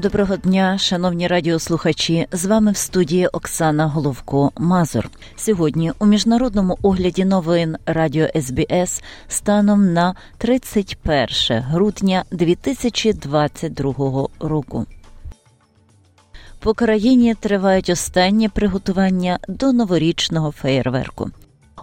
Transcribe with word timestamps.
Доброго 0.00 0.36
дня, 0.36 0.78
шановні 0.78 1.26
радіослухачі. 1.26 2.26
З 2.32 2.44
вами 2.44 2.72
в 2.72 2.76
студії 2.76 3.26
Оксана 3.26 3.86
Головко 3.86 4.52
Мазур. 4.56 5.10
Сьогодні 5.36 5.92
у 5.98 6.06
міжнародному 6.06 6.78
огляді 6.82 7.24
новин 7.24 7.76
Радіо 7.86 8.28
СБС 8.40 9.02
станом 9.28 9.92
на 9.92 10.14
31 10.38 11.62
грудня 11.62 12.24
2022 12.30 14.28
року. 14.40 14.86
По 16.58 16.74
країні 16.74 17.34
тривають 17.34 17.90
останні 17.90 18.48
приготування 18.48 19.38
до 19.48 19.72
новорічного 19.72 20.50
феєрверку. 20.50 21.30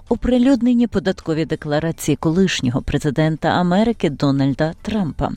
Оприлюднені 0.10 0.88
податкові 0.88 1.46
декларації 1.46 2.16
колишнього 2.16 2.82
президента 2.82 3.48
Америки 3.50 4.10
Дональда 4.10 4.74
Трампа. 4.82 5.32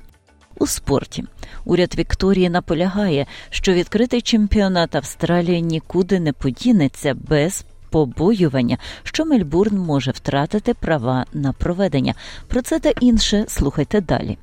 У 0.61 0.67
спорті 0.67 1.25
уряд 1.65 1.95
Вікторії 1.99 2.51
наполягає, 2.51 3.27
що 3.51 3.73
відкритий 3.73 4.21
чемпіонат 4.23 4.95
Австралії 4.95 5.63
нікуди 5.63 6.21
не 6.21 6.33
подінеться 6.33 7.15
без 7.29 7.65
побоювання, 7.91 8.79
що 9.03 9.25
Мельбурн 9.25 9.79
може 9.79 10.11
втратити 10.11 10.75
права 10.75 11.27
на 11.33 11.53
проведення. 11.53 12.15
Про 12.49 12.63
це 12.63 12.79
та 12.79 12.89
інше 13.01 13.45
слухайте 13.49 14.01
далі. 14.01 14.39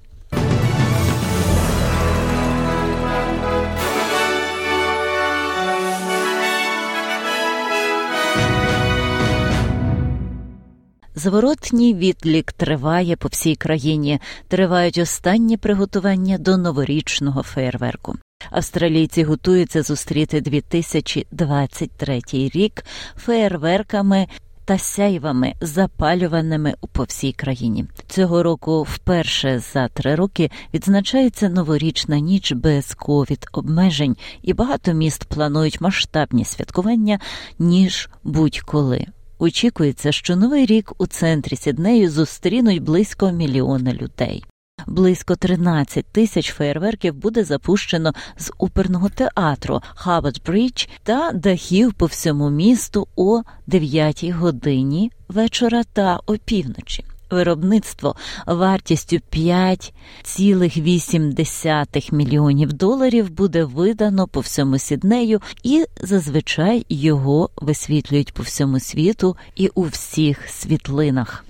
Зворотній 11.18 11.94
відлік 11.94 12.52
триває 12.52 13.16
по 13.16 13.28
всій 13.28 13.56
країні. 13.56 14.20
Тривають 14.48 14.98
останні 14.98 15.58
приготування 15.58 16.38
до 16.38 16.58
новорічного 16.58 17.44
фейерверку. 17.44 18.16
Австралійці 18.52 19.24
готуються 19.24 19.84
зустріти 19.84 20.42
2023 20.42 22.22
рік 22.32 22.86
феєрверками. 23.16 24.28
Та 24.66 24.78
сяйвами, 24.78 25.54
запалюваними 25.62 26.74
по 26.92 27.04
всій 27.04 27.34
країні 27.34 27.86
цього 28.08 28.44
року 28.44 28.84
вперше 28.84 29.60
за 29.60 29.88
три 29.88 30.16
роки 30.16 30.52
відзначається 30.74 31.50
новорічна 31.50 32.20
ніч 32.20 32.52
без 32.52 32.94
ковід 32.94 33.46
обмежень, 33.52 34.18
і 34.42 34.54
багато 34.54 34.94
міст 34.94 35.26
планують 35.26 35.82
масштабні 35.82 36.46
святкування 36.46 37.20
ніж 37.60 38.10
будь-коли. 38.24 39.08
Очікується, 39.40 40.12
що 40.12 40.36
новий 40.36 40.66
рік 40.66 40.94
у 40.98 41.08
центрі 41.08 41.56
Сіднею 41.56 42.10
зустрінуть 42.10 42.84
близько 42.84 43.32
мільйона 43.32 43.94
людей. 43.94 44.44
Близько 44.88 45.36
13 45.36 46.06
тисяч 46.06 46.54
феєрверків 46.54 47.14
буде 47.14 47.44
запущено 47.44 48.14
з 48.38 48.52
оперного 48.58 49.10
театру 49.10 49.82
Хаббард 49.96 50.42
Брідж 50.46 50.86
та 51.04 51.32
дахів 51.32 51.94
по 51.94 52.06
всьому 52.06 52.50
місту 52.50 53.08
о 53.16 53.42
9 53.68 54.24
годині 54.24 55.12
вечора 55.28 55.84
та 55.94 56.20
опівночі 56.26 57.04
виробництво 57.30 58.16
вартістю 58.48 59.20
5,8 59.34 62.14
мільйонів 62.14 62.74
доларів 62.74 63.30
буде 63.30 63.64
видано 63.64 64.28
по 64.28 64.40
всьому 64.40 64.78
Сіднею, 64.78 65.42
і 65.64 65.86
зазвичай 66.02 66.86
його 66.90 67.50
висвітлюють 67.56 68.34
по 68.34 68.44
всьому 68.44 68.80
світу 68.80 69.38
і 69.56 69.68
у 69.68 69.84
всіх 69.84 70.50
світлинах. 70.50 71.44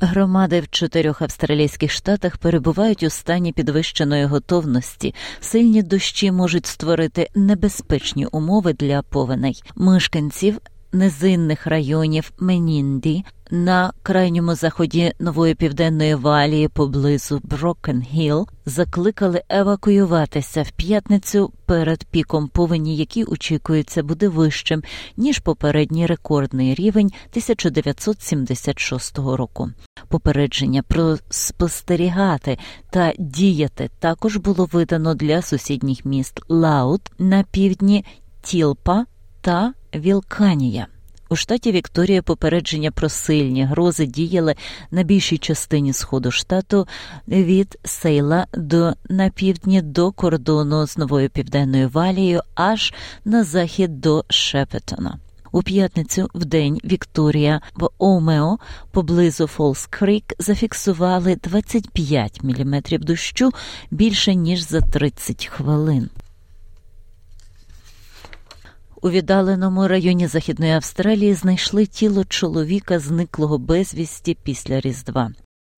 Громади 0.00 0.60
в 0.60 0.68
чотирьох 0.68 1.22
австралійських 1.22 1.92
штатах 1.92 2.36
перебувають 2.36 3.02
у 3.02 3.10
стані 3.10 3.52
підвищеної 3.52 4.24
готовності. 4.24 5.14
Сильні 5.40 5.82
дощі 5.82 6.32
можуть 6.32 6.66
створити 6.66 7.28
небезпечні 7.34 8.26
умови 8.26 8.72
для 8.72 9.02
повеней. 9.02 9.62
Мешканців 9.74 10.58
низинних 10.92 11.66
районів 11.66 12.32
Менінді 12.38 13.24
на 13.50 13.92
крайньому 14.02 14.54
заході 14.54 15.12
нової 15.18 15.54
південної 15.54 16.14
валії 16.14 16.68
поблизу 16.68 17.40
Брокен-Гілл 17.44 18.48
закликали 18.66 19.42
евакуюватися 19.48 20.62
в 20.62 20.70
п'ятницю 20.70 21.52
перед 21.66 22.04
піком 22.04 22.48
повені, 22.48 22.96
який 22.96 23.24
очікується 23.24 24.02
буде 24.02 24.28
вищим 24.28 24.82
ніж 25.16 25.38
попередній 25.38 26.06
рекордний 26.06 26.74
рівень 26.74 27.06
1976 27.06 29.18
року. 29.18 29.70
Попередження 30.08 30.82
про 30.82 31.16
спостерігати 31.30 32.58
та 32.90 33.12
діяти 33.18 33.90
також 33.98 34.36
було 34.36 34.68
видано 34.72 35.14
для 35.14 35.42
сусідніх 35.42 36.04
міст 36.04 36.40
Лаут 36.48 37.02
на 37.18 37.42
півдні 37.42 38.04
Тілпа 38.42 39.06
та 39.40 39.72
Вілканія. 39.94 40.86
У 41.30 41.36
штаті 41.36 41.72
Вікторія 41.72 42.22
попередження 42.22 42.90
про 42.90 43.08
сильні 43.08 43.64
грози 43.64 44.06
діяли 44.06 44.54
на 44.90 45.02
більшій 45.02 45.38
частині 45.38 45.92
сходу 45.92 46.30
штату 46.30 46.86
від 47.28 47.78
Сейла 47.84 48.46
до 48.54 48.92
на 49.08 49.30
півдні 49.30 49.82
до 49.82 50.12
кордону 50.12 50.86
з 50.86 50.98
новою 50.98 51.30
південною 51.30 51.88
валією, 51.88 52.40
аж 52.54 52.94
на 53.24 53.44
захід 53.44 54.00
до 54.00 54.24
Шепетона. 54.28 55.18
У 55.52 55.62
п'ятницю 55.62 56.30
в 56.34 56.44
день 56.44 56.80
Вікторія 56.84 57.60
в 57.74 57.88
Омео 57.98 58.58
поблизу 58.90 59.46
Фолс 59.46 59.86
Крик 59.86 60.34
зафіксували 60.38 61.36
25 61.36 62.42
мм 62.42 62.82
дощу 62.90 63.50
більше 63.90 64.34
ніж 64.34 64.60
за 64.60 64.80
30 64.80 65.46
хвилин. 65.46 66.08
У 69.02 69.10
віддаленому 69.10 69.88
районі 69.88 70.26
Західної 70.26 70.72
Австралії 70.72 71.34
знайшли 71.34 71.86
тіло 71.86 72.24
чоловіка, 72.24 72.98
зниклого 72.98 73.58
безвісті 73.58 74.36
після 74.42 74.80
Різдва. 74.80 75.30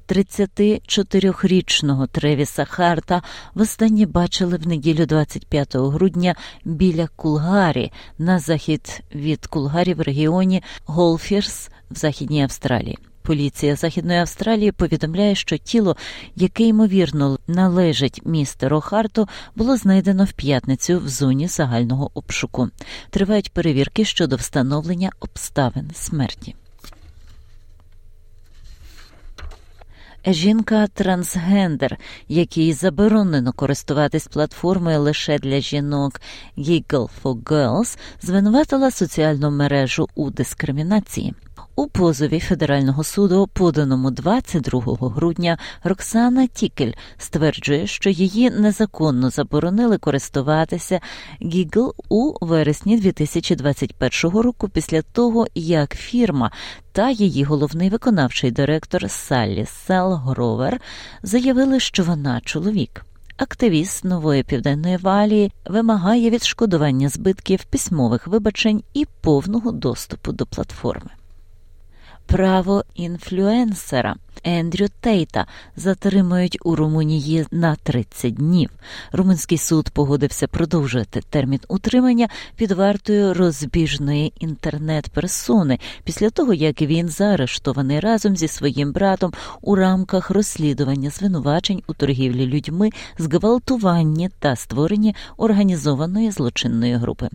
34-річного 0.09 2.07
Тревіса 2.07 2.65
Харта 2.65 3.23
востаннє 3.55 4.07
бачили 4.07 4.57
в 4.57 4.67
неділю 4.67 5.07
25 5.07 5.77
грудня 5.77 6.35
біля 6.65 7.09
Кулгарі 7.17 7.93
на 8.19 8.39
захід 8.39 9.03
від 9.15 9.47
Кулгарі 9.47 9.95
в 9.95 10.01
регіоні 10.01 10.63
Голфірс 10.85 11.71
в 11.91 11.97
Західній 11.97 12.43
Австралії. 12.43 12.99
Поліція 13.23 13.77
Західної 13.77 14.19
Австралії 14.19 14.73
повідомляє, 14.73 15.35
що 15.35 15.57
тіло, 15.57 15.97
яке 16.37 16.63
ймовірно 16.63 17.39
належить 17.49 18.23
містеру 18.25 18.81
Харту, 18.81 19.29
було 19.57 19.77
знайдено 19.77 20.25
в 20.25 20.33
п'ятницю 20.33 20.99
в 20.99 21.09
зоні 21.09 21.49
загального 21.49 22.11
обшуку. 22.15 22.69
Тривають 23.11 23.53
перевірки 23.53 24.05
щодо 24.05 24.37
встановлення 24.37 25.11
обставин 25.21 25.91
смерті. 25.95 26.55
Жінка 30.27 30.87
трансгендер, 30.87 31.97
якій 32.29 32.73
заборонено 32.73 33.53
користуватись 33.53 34.27
платформою 34.27 35.01
лише 35.01 35.39
для 35.39 35.61
жінок 35.61 36.21
Giggle 36.59 37.11
for 37.23 37.43
Girls, 37.43 37.99
звинуватила 38.23 38.91
соціальну 38.91 39.51
мережу 39.51 40.09
у 40.15 40.31
дискримінації. 40.31 41.35
У 41.77 41.87
позові 41.87 42.41
федерального 42.41 43.05
суду, 43.05 43.49
поданому 43.53 44.11
22 44.11 44.81
грудня, 45.01 45.59
Роксана 45.85 46.47
Тікель 46.47 46.93
стверджує, 47.19 47.87
що 47.87 48.11
її 48.11 48.51
незаконно 48.51 49.31
заборонили 49.31 49.99
користуватися 49.99 51.01
Гігл 51.43 51.95
у 52.09 52.47
вересні 52.47 53.01
2021 53.01 54.41
року, 54.41 54.69
після 54.69 55.03
того 55.03 55.47
як 55.55 55.97
фірма 55.97 56.51
та 56.93 57.11
її 57.11 57.45
головний 57.45 57.91
виконавчий 57.91 58.51
директор 58.51 59.11
Саллі 59.11 59.67
Сел 59.67 60.13
Гровер 60.15 60.81
заявили, 61.23 61.81
що 61.81 62.03
вона 62.03 62.41
чоловік. 62.45 63.05
Активіст 63.37 64.05
нової 64.05 64.43
південної 64.43 64.97
валії 64.97 65.53
вимагає 65.65 66.31
відшкодування 66.31 67.09
збитків 67.09 67.65
письмових 67.65 68.27
вибачень 68.27 68.83
і 68.95 69.07
повного 69.21 69.73
доступу 69.73 70.33
до 70.33 70.47
платформи 70.47 71.11
право 72.31 72.85
інфлюенсера. 72.95 74.17
Ендрю 74.45 74.87
Тейта 75.01 75.47
затримують 75.77 76.59
у 76.65 76.77
Румунії 76.77 77.47
на 77.51 77.77
30 77.77 78.35
днів. 78.35 78.71
Румунський 79.13 79.59
суд 79.59 79.91
погодився 79.91 80.47
продовжити 80.47 81.21
термін 81.31 81.61
утримання 81.69 82.29
під 82.57 82.73
вартою 82.73 83.35
розбіжної 83.35 84.33
інтернет-персони 84.39 85.79
після 86.05 86.31
того, 86.31 86.55
як 86.55 86.83
він 86.83 87.09
заарештований 87.09 88.01
разом 88.01 88.37
зі 88.37 88.49
своїм 88.49 88.93
братом 88.93 89.33
у 89.61 89.75
рамках 89.75 90.31
розслідування 90.31 91.11
звинувачень 91.11 91.83
у 91.87 91.95
торгівлі 91.95 92.47
людьми, 92.47 92.91
зґвалтуванні 93.19 94.31
та 94.39 94.57
створенні 94.57 95.15
організованої 95.37 96.31
злочинної 96.31 96.95
групи. 96.95 97.29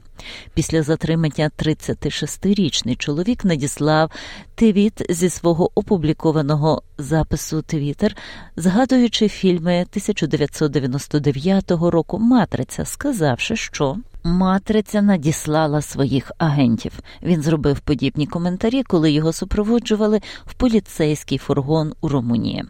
Після 0.54 0.84
затримання 0.84 1.52
36-річний 1.58 2.96
чоловік 2.98 3.46
надіслав 3.46 4.12
твіт 4.56 5.06
зі 5.10 5.30
свого 5.30 5.72
опублікованого 5.76 6.82
запису 6.98 7.62
Твіттер, 7.62 8.16
згадуючи 8.56 9.28
фільми 9.28 9.74
1999 9.82 11.72
року 11.72 12.20
Матриця, 12.20 12.86
сказавши, 12.86 13.56
що 13.56 13.98
Матриця 14.24 15.02
надіслала 15.02 15.82
своїх 15.82 16.32
агентів. 16.38 17.00
Він 17.24 17.42
зробив 17.42 17.80
подібні 17.80 18.28
коментарі, 18.28 18.84
коли 18.84 19.12
його 19.12 19.34
супроводжували 19.34 20.22
в 20.46 20.54
поліцейський 20.54 21.38
фургон 21.38 21.94
у 22.02 22.08
Румунії. 22.08 22.66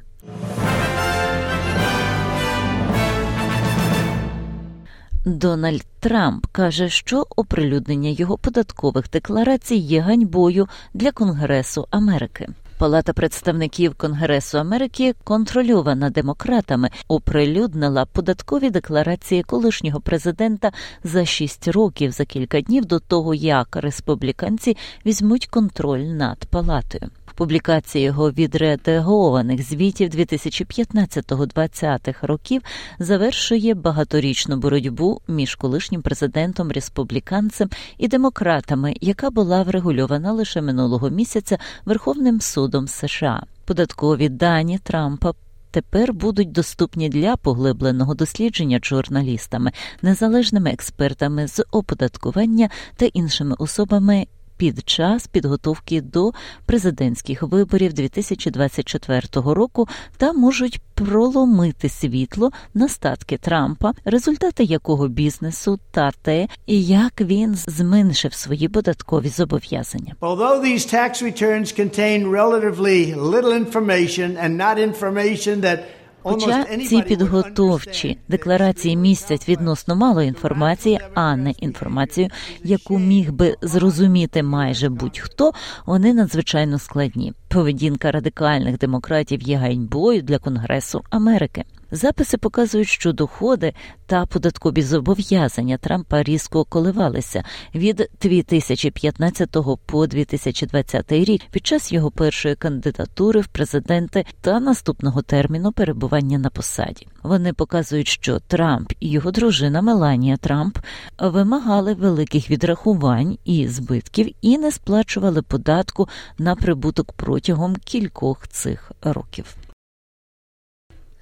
Дональд 5.26 5.86
Трамп 6.00 6.46
каже, 6.46 6.90
що 6.90 7.26
оприлюднення 7.36 8.10
його 8.10 8.38
податкових 8.38 9.10
декларацій 9.10 9.76
є 9.76 10.00
ганьбою 10.00 10.68
для 10.94 11.12
Конгресу 11.12 11.88
Америки. 11.92 12.50
Палата 12.78 13.14
представників 13.14 13.96
Конгресу 13.96 14.58
Америки, 14.58 15.16
контрольована 15.24 16.10
демократами, 16.10 16.90
оприлюднила 17.08 18.06
податкові 18.06 18.70
декларації 18.70 19.44
колишнього 19.44 20.02
президента 20.02 20.72
за 21.04 21.26
шість 21.26 21.68
років 21.68 22.12
за 22.12 22.26
кілька 22.26 22.62
днів 22.62 22.86
до 22.86 23.00
того, 23.00 23.34
як 23.34 23.76
республіканці 23.76 24.78
візьмуть 25.06 25.48
контроль 25.48 26.00
над 26.00 26.46
палатою. 26.46 27.10
Публікація 27.36 28.04
його 28.04 28.32
відредагованих 28.32 29.70
звітів 29.70 30.10
2015-2020 30.10 32.28
років 32.28 32.62
завершує 33.00 33.74
багаторічну 33.74 34.58
боротьбу 34.58 35.22
між 35.28 35.56
колишнім 35.56 36.02
президентом 36.02 36.72
республіканцем 36.72 37.70
і 37.98 38.08
демократами, 38.08 38.96
яка 39.02 39.30
була 39.30 39.64
врегульована 39.64 40.32
лише 40.32 40.62
минулого 40.62 41.10
місяця 41.10 41.58
Верховним 41.86 42.42
судом 42.42 42.88
США. 42.88 43.44
Податкові 43.66 44.30
дані 44.30 44.80
Трампа. 44.84 45.34
Тепер 45.72 46.14
будуть 46.14 46.52
доступні 46.52 47.10
для 47.10 47.36
поглибленого 47.36 48.14
дослідження 48.14 48.80
журналістами, 48.84 49.72
незалежними 50.02 50.70
експертами 50.70 51.48
з 51.48 51.66
оподаткування 51.72 52.70
та 52.96 53.06
іншими 53.06 53.56
особами, 53.60 54.28
під 54.58 54.90
час 54.90 55.28
підготовки 55.28 56.02
до 56.02 56.32
президентських 56.66 57.44
виборів 57.44 57.94
2024 57.94 59.22
року 59.34 59.88
та 60.18 60.34
можуть 60.34 60.82
проломити 60.94 61.90
світло 61.90 62.52
на 62.74 62.88
статки 62.88 63.38
Трампа, 63.38 63.94
результати 64.06 64.64
якого 64.64 65.08
бізнесу 65.08 65.80
та 65.92 66.12
те, 66.12 66.48
як 66.68 67.22
він 67.22 67.56
зменшив 67.56 68.34
свої 68.34 68.70
податкові 68.70 69.30
зобов'язання. 69.30 70.16
Although 70.22 70.62
these 70.64 70.94
tax 70.94 71.24
returns 71.24 71.80
contain 71.80 72.30
relatively 72.30 73.16
little 73.16 73.54
information 73.66 74.38
and 74.44 74.58
not 74.58 74.78
information 74.78 75.62
that 75.62 75.80
Хоча 76.28 76.64
ці 76.64 77.02
підготовчі 77.02 78.18
декларації 78.28 78.98
містять 78.98 79.50
відносно 79.50 79.96
мало 79.96 80.22
інформації, 80.22 81.00
а 81.14 81.36
не 81.36 81.52
інформацію, 81.52 82.30
яку 82.64 83.00
міг 83.00 83.32
би 83.34 83.56
зрозуміти 83.62 84.44
майже 84.44 84.90
будь-хто, 84.90 85.52
вони 85.86 86.14
надзвичайно 86.14 86.80
складні. 86.80 87.34
Поведінка 87.48 88.12
радикальних 88.12 88.78
демократів 88.78 89.42
є 89.42 89.58
ганьбою 89.58 90.22
для 90.22 90.38
Конгресу 90.38 91.04
Америки. 91.10 91.64
Записи 91.96 92.38
показують, 92.38 92.88
що 92.88 93.14
доходи 93.14 93.74
та 94.06 94.26
податкові 94.26 94.82
зобов'язання 94.82 95.78
Трампа 95.78 96.24
різко 96.24 96.64
коливалися 96.64 97.44
від 97.76 98.10
2015 98.22 99.58
по 99.86 100.08
2020 100.08 101.12
рік 101.12 101.42
під 101.52 101.66
час 101.66 101.92
його 101.92 102.12
першої 102.12 102.56
кандидатури 102.56 103.42
в 103.42 103.48
президенти 103.48 104.26
та 104.42 104.60
наступного 104.60 105.22
терміну 105.22 105.72
перебування 105.72 106.38
на 106.38 106.50
посаді. 106.50 107.08
Вони 107.24 107.54
показують, 107.54 108.08
що 108.08 108.40
Трамп 108.40 108.92
і 109.00 109.10
його 109.10 109.32
дружина 109.32 109.82
Меланія 109.82 110.38
Трамп 110.38 110.78
вимагали 111.20 111.94
великих 111.94 112.52
відрахувань 112.52 113.38
і 113.46 113.68
збитків 113.68 114.32
і 114.42 114.58
не 114.58 114.72
сплачували 114.72 115.42
податку 115.42 116.10
на 116.38 116.56
прибуток 116.56 117.14
протягом 117.14 117.76
кількох 117.76 118.48
цих 118.48 118.92
років. 119.02 119.46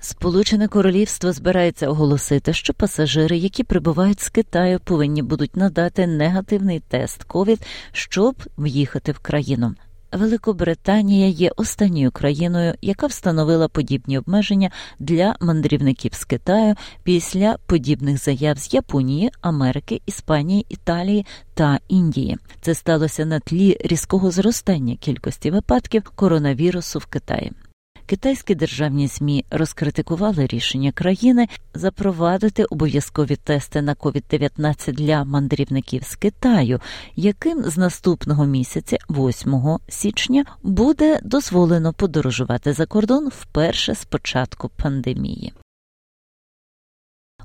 Сполучене 0.06 0.68
Королівство 0.68 1.32
збирається 1.32 1.90
оголосити, 1.90 2.54
що 2.54 2.74
пасажири, 2.74 3.38
які 3.38 3.64
прибувають 3.64 4.22
з 4.22 4.30
Китаю, 4.30 4.80
повинні 4.80 5.22
будуть 5.22 5.58
надати 5.58 6.08
негативний 6.08 6.80
тест 6.80 7.24
ковід, 7.24 7.60
щоб 7.92 8.36
в'їхати 8.58 9.12
в 9.12 9.20
країну. 9.20 9.76
Великобританія 10.12 11.28
є 11.28 11.52
останньою 11.56 12.12
країною, 12.12 12.74
яка 12.82 13.08
встановила 13.08 13.68
подібні 13.68 14.18
обмеження 14.18 14.72
для 15.00 15.36
мандрівників 15.42 16.14
з 16.14 16.24
Китаю 16.24 16.76
після 17.04 17.58
подібних 17.66 18.18
заяв 18.18 18.58
з 18.58 18.74
Японії, 18.74 19.32
Америки, 19.42 20.02
Іспанії, 20.06 20.66
Італії 20.70 21.26
та 21.54 21.80
Індії. 21.88 22.38
Це 22.62 22.74
сталося 22.74 23.26
на 23.26 23.40
тлі 23.40 23.78
різкого 23.86 24.32
зростання 24.32 24.96
кількості 24.96 25.52
випадків 25.52 26.04
коронавірусу 26.16 27.00
в 27.00 27.06
Китаї. 27.06 27.52
Китайські 28.06 28.56
державні 28.56 29.08
змі 29.08 29.46
розкритикували 29.50 30.48
рішення 30.48 30.92
країни 30.92 31.48
запровадити 31.74 32.64
обов'язкові 32.64 33.36
тести 33.36 33.82
на 33.82 33.96
COVID-19 33.96 34.92
для 34.92 35.24
мандрівників 35.24 36.04
з 36.04 36.16
Китаю, 36.16 36.80
яким 37.16 37.64
з 37.64 37.78
наступного 37.78 38.46
місяця, 38.46 38.98
8 39.10 39.78
січня, 39.90 40.46
буде 40.64 41.20
дозволено 41.24 41.94
подорожувати 41.94 42.74
за 42.74 42.86
кордон 42.86 43.28
вперше 43.28 43.96
з 43.96 44.06
початку 44.06 44.70
пандемії. 44.70 45.54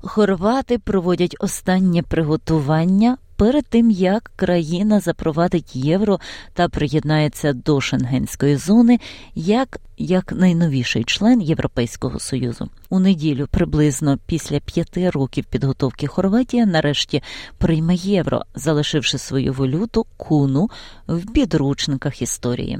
Хорвати 0.02 0.78
проводять 0.78 1.36
останнє 1.40 2.02
приготування 2.02 3.16
перед 3.38 3.66
тим 3.66 3.90
як 3.90 4.30
країна 4.36 5.00
запровадить 5.00 5.76
євро 5.76 6.20
та 6.54 6.68
приєднається 6.68 7.52
до 7.52 7.80
шенгенської 7.80 8.56
зони 8.56 8.98
як 9.34 9.80
як 9.98 10.32
найновіший 10.32 11.04
член 11.04 11.42
Європейського 11.42 12.18
союзу. 12.18 12.70
У 12.90 12.98
неділю, 12.98 13.48
приблизно 13.50 14.18
після 14.26 14.60
п'яти 14.60 15.10
років 15.10 15.44
підготовки 15.44 16.06
Хорватія, 16.06 16.66
нарешті 16.66 17.22
прийме 17.58 17.94
євро, 17.94 18.42
залишивши 18.54 19.18
свою 19.18 19.52
валюту 19.52 20.06
куну 20.16 20.70
в 21.08 21.32
підручниках 21.32 22.22
історії 22.22 22.78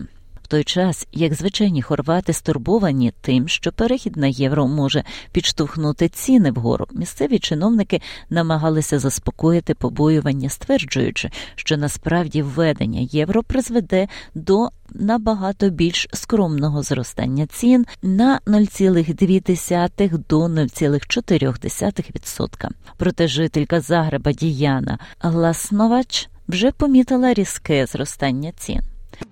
той 0.49 0.65
час, 0.65 1.07
як 1.13 1.35
звичайні 1.35 1.83
хорвати 1.83 2.33
стурбовані 2.33 3.13
тим, 3.21 3.49
що 3.49 3.73
перехід 3.73 4.17
на 4.17 4.27
євро 4.27 4.69
може 4.69 5.05
підштовхнути 5.33 6.09
ціни 6.09 6.51
вгору, 6.51 6.87
місцеві 6.93 7.39
чиновники 7.39 8.01
намагалися 8.31 8.99
заспокоїти 8.99 9.75
побоювання, 9.75 10.49
стверджуючи, 10.49 11.31
що 11.55 11.77
насправді 11.77 12.43
введення 12.43 13.01
євро 13.01 13.43
призведе 13.43 14.09
до 14.35 14.69
набагато 14.95 15.71
більш 15.71 16.09
скромного 16.13 16.83
зростання 16.83 17.47
цін 17.47 17.87
на 18.03 18.41
0,2 18.47 20.19
до 20.29 20.41
0,4%. 20.41 22.69
Проте 22.97 23.29
жителька 23.29 23.81
Загреба 23.81 24.33
Діяна 24.33 24.99
Гласновач 25.21 26.29
вже 26.49 26.71
помітила 26.71 27.35
різке 27.35 27.87
зростання 27.87 28.53
цін. 28.57 28.81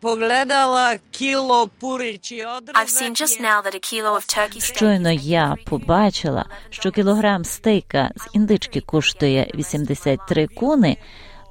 Погледала 0.00 0.99
кіло 1.11 1.69
пуричі 1.81 2.47
Щойно 4.76 5.11
я 5.12 5.57
побачила, 5.64 6.47
що 6.71 6.90
кілограм 6.90 7.45
стейка 7.45 8.11
з 8.16 8.37
індички 8.37 8.81
коштує 8.81 9.50
83 9.55 10.47
куни, 10.47 10.97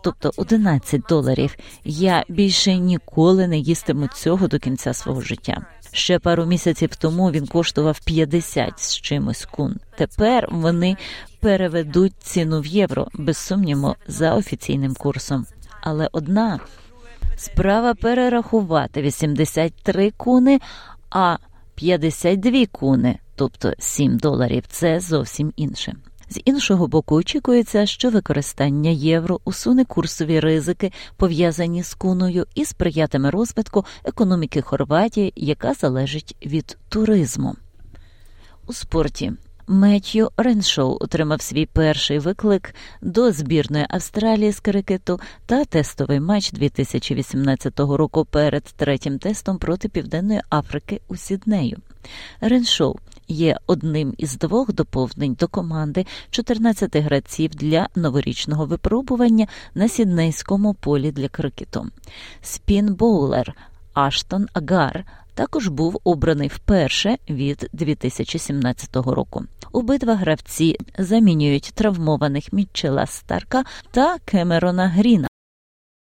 тобто 0.03 0.31
11 0.37 1.01
доларів. 1.09 1.55
Я 1.83 2.23
більше 2.27 2.75
ніколи 2.75 3.47
не 3.47 3.57
їстиму 3.57 4.07
цього 4.07 4.47
до 4.47 4.59
кінця 4.59 4.93
свого 4.93 5.21
життя. 5.21 5.65
Ще 5.91 6.19
пару 6.19 6.45
місяців 6.45 6.95
тому 6.95 7.31
він 7.31 7.47
коштував 7.47 7.99
50 7.99 8.79
з 8.79 8.95
чимось 8.95 9.45
кун. 9.45 9.75
Тепер 9.97 10.47
вони 10.51 10.97
переведуть 11.39 12.13
ціну 12.21 12.61
в 12.61 12.65
євро 12.65 13.07
без 13.13 13.37
сумніву 13.37 13.95
за 14.07 14.33
офіційним 14.33 14.95
курсом. 14.95 15.45
Але 15.81 16.09
однак 16.11 16.69
Справа 17.37 17.93
перерахувати 17.93 19.01
83 19.01 20.11
куни, 20.11 20.59
а 21.09 21.37
52 21.75 22.65
куни, 22.65 23.19
тобто 23.35 23.73
7 23.79 24.17
доларів 24.17 24.63
це 24.69 24.99
зовсім 24.99 25.53
інше. 25.55 25.95
З 26.29 26.41
іншого 26.45 26.87
боку, 26.87 27.15
очікується, 27.15 27.85
що 27.85 28.09
використання 28.09 28.89
євро 28.89 29.39
усуне 29.45 29.85
курсові 29.85 30.39
ризики, 30.39 30.91
пов'язані 31.17 31.83
з 31.83 31.93
куною, 31.93 32.45
і 32.55 32.65
сприятиме 32.65 33.31
розвитку 33.31 33.85
економіки 34.03 34.61
Хорватії, 34.61 35.33
яка 35.35 35.73
залежить 35.73 36.35
від 36.45 36.77
туризму. 36.89 37.55
У 38.67 38.73
спорті 38.73 39.33
Меттью 39.67 40.31
Реншоу 40.37 40.97
отримав 40.99 41.41
свій 41.41 41.65
перший 41.65 42.19
виклик 42.19 42.75
до 43.01 43.31
збірної 43.31 43.85
Австралії 43.89 44.51
з 44.51 44.59
крикету 44.59 45.19
та 45.45 45.65
тестовий 45.65 46.19
матч 46.19 46.51
2018 46.51 47.79
року 47.79 48.25
перед 48.25 48.63
третім 48.63 49.19
тестом 49.19 49.57
проти 49.57 49.89
Південної 49.89 50.41
Африки 50.49 51.01
у 51.07 51.15
Сіднею. 51.15 51.77
Реншоу 52.41 52.95
є 53.27 53.57
одним 53.67 54.13
із 54.17 54.37
двох 54.37 54.73
доповнень 54.73 55.33
до 55.39 55.47
команди 55.47 56.05
14 56.29 56.95
гравців 56.95 57.49
для 57.49 57.89
новорічного 57.95 58.65
випробування 58.65 59.47
на 59.75 59.87
сіднейському 59.87 60.73
полі 60.73 61.11
для 61.11 61.27
крикету. 61.27 61.87
Спінбоулер 62.41 63.53
Аштон 63.93 64.47
Агар 64.53 65.05
також 65.35 65.67
був 65.67 65.99
обраний 66.03 66.47
вперше 66.47 67.17
від 67.29 67.69
2017 67.73 68.95
року. 68.95 69.43
Обидва 69.71 70.15
гравці 70.15 70.77
замінюють 70.97 71.71
травмованих 71.75 72.53
Мітчела 72.53 73.05
Старка 73.05 73.63
та 73.91 74.17
Кемерона 74.25 74.87
Гріна. 74.87 75.27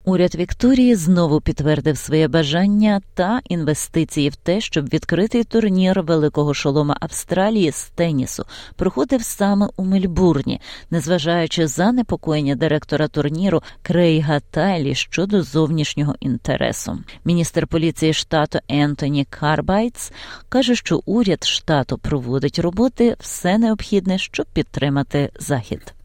Уряд 0.08 0.36
Вікторії 0.36 0.96
знову 0.96 1.42
підтвердив 1.42 1.98
своє 1.98 2.28
бажання 2.28 3.02
та 3.14 3.42
інвестиції 3.50 4.30
в 4.30 4.36
те, 4.36 4.62
щоб 4.62 4.90
відкритий 4.90 5.44
турнір 5.44 6.02
великого 6.02 6.54
шолома 6.54 6.98
Австралії 7.00 7.72
з 7.72 7.90
тенісу 7.90 8.46
проходив 8.76 9.24
саме 9.24 9.70
у 9.78 9.86
Мельбурні, 9.86 10.62
незважаючи 10.92 11.68
на 11.68 11.92
занепокоєння 11.92 12.56
директора 12.56 13.08
турніру 13.08 13.64
Крейга 13.82 14.40
Тайлі 14.40 14.96
щодо 14.96 15.44
зовнішнього 15.44 16.16
інтересу. 16.20 17.00
Міністр 17.26 17.68
поліції 17.68 18.14
штату 18.14 18.60
Ентоні 18.68 19.26
Карбайтс 19.30 20.12
каже, 20.50 20.76
що 20.76 21.02
уряд 21.06 21.44
штату 21.44 21.98
продовжить 21.98 22.60
робити 22.60 23.16
все 23.20 23.58
необхідне, 23.58 24.18
щоб 24.18 24.46
підтримати 24.54 25.30
захід. 25.40 25.96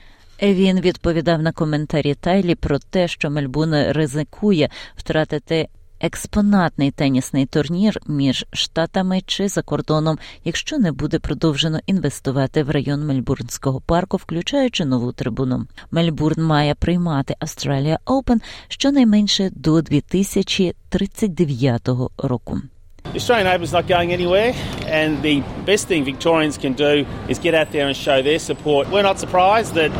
Він 0.42 0.80
відповідав 0.80 1.42
на 1.42 1.52
коментарі 1.52 2.14
Тайлі 2.14 2.54
про 2.54 2.78
те, 2.78 3.08
що 3.08 3.30
Мельбурн 3.30 3.74
ризикує 3.74 4.70
втратити 4.96 5.68
експонатний 6.00 6.90
тенісний 6.90 7.46
турнір 7.46 8.00
між 8.06 8.46
штатами 8.52 9.20
чи 9.26 9.48
за 9.48 9.62
кордоном, 9.62 10.18
якщо 10.44 10.78
не 10.78 10.92
буде 10.92 11.18
продовжено 11.18 11.80
інвестувати 11.86 12.62
в 12.62 12.70
район 12.70 13.06
Мельбурнського 13.06 13.80
парку, 13.80 14.16
включаючи 14.16 14.84
нову 14.84 15.12
трибуну. 15.12 15.66
Мельбурн 15.90 16.42
має 16.42 16.74
приймати 16.74 17.34
Australia 17.40 17.98
Open 18.06 18.40
щонайменше 18.68 19.50
до 19.52 19.82
2039 19.82 21.88
року. 22.18 22.60
The 23.12 23.16
Australian 23.16 23.48
Open's 23.48 23.72
not 23.72 23.88
going 23.88 24.12
anywhere, 24.12 24.54
and 24.86 25.20
the 25.20 25.42
best 25.66 25.88
thing 25.88 26.04
Victorians 26.04 26.56
can 26.56 26.74
do 26.74 27.04
is 27.28 27.40
get 27.40 27.54
out 27.54 27.72
there 27.72 27.88
and 27.88 27.96
show 27.96 28.22
their 28.22 28.38
support. 28.38 28.88
We're 28.88 29.02
not 29.02 29.18
surprised 29.18 29.74
that 29.74 29.90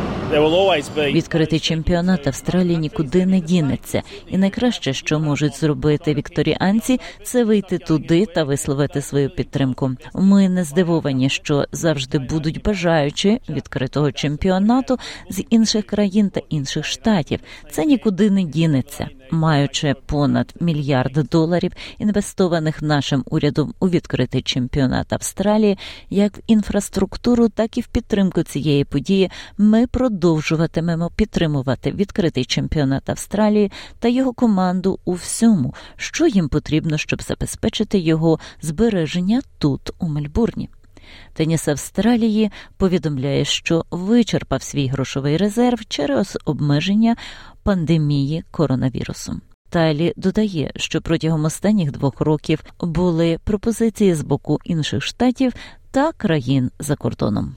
Відкритий 0.96 1.60
чемпіонат 1.60 2.26
Австралії 2.26 2.76
нікуди 2.76 3.26
не 3.26 3.40
дінеться, 3.40 4.02
і 4.28 4.38
найкраще, 4.38 4.92
що 4.92 5.20
можуть 5.20 5.56
зробити 5.56 6.14
вікторіанці, 6.14 7.00
це 7.22 7.44
вийти 7.44 7.78
туди 7.78 8.26
та 8.26 8.44
висловити 8.44 9.02
свою 9.02 9.30
підтримку. 9.30 9.90
Ми 10.14 10.48
не 10.48 10.64
здивовані, 10.64 11.30
що 11.30 11.64
завжди 11.72 12.18
будуть 12.18 12.62
бажаючи 12.62 13.38
відкритого 13.48 14.12
чемпіонату 14.12 14.98
з 15.30 15.44
інших 15.50 15.86
країн 15.86 16.30
та 16.30 16.40
інших 16.48 16.84
штатів. 16.84 17.40
Це 17.70 17.84
нікуди 17.84 18.30
не 18.30 18.44
дінеться. 18.44 19.08
Маючи 19.30 19.94
понад 20.06 20.54
мільярд 20.60 21.28
доларів, 21.30 21.72
інвестованих 21.98 22.82
нашим 22.82 23.24
урядом 23.30 23.74
у 23.80 23.88
відкритий 23.88 24.42
чемпіонат 24.42 25.12
Австралії, 25.12 25.78
як 26.10 26.38
в 26.38 26.40
інфраструктуру, 26.46 27.48
так 27.48 27.78
і 27.78 27.80
в 27.80 27.86
підтримку 27.86 28.42
цієї 28.42 28.84
події, 28.84 29.30
ми 29.58 29.86
продовжуватимемо 29.86 31.10
підтримувати 31.16 31.90
відкритий 31.90 32.44
чемпіонат 32.44 33.10
Австралії 33.10 33.72
та 33.98 34.08
його 34.08 34.32
команду 34.32 34.98
у 35.04 35.12
всьому, 35.12 35.74
що 35.96 36.26
їм 36.26 36.48
потрібно, 36.48 36.98
щоб 36.98 37.22
забезпечити 37.22 37.98
його 37.98 38.38
збереження 38.62 39.40
тут, 39.58 39.90
у 39.98 40.08
Мельбурні. 40.08 40.68
Теніс 41.32 41.68
Австралії 41.68 42.50
повідомляє, 42.76 43.44
що 43.44 43.84
вичерпав 43.90 44.62
свій 44.62 44.86
грошовий 44.86 45.36
резерв 45.36 45.86
через 45.88 46.38
обмеження 46.44 47.16
пандемії 47.62 48.44
коронавірусу. 48.50 49.40
Талі 49.70 50.12
додає, 50.16 50.72
що 50.76 51.00
протягом 51.00 51.44
останніх 51.44 51.92
двох 51.92 52.20
років 52.20 52.64
були 52.80 53.38
пропозиції 53.44 54.14
з 54.14 54.22
боку 54.22 54.58
інших 54.64 55.02
штатів 55.02 55.52
та 55.90 56.12
країн 56.12 56.70
за 56.78 56.96
кордоном. 56.96 57.56